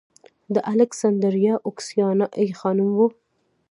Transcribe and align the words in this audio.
د 0.53 0.55
الکسندریه 0.71 1.53
اوکسیانا 1.67 2.25
ای 2.39 2.47
خانم 2.59 2.89
و 2.97 2.99